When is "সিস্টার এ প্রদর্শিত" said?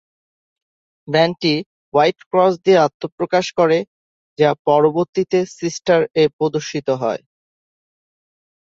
5.57-6.87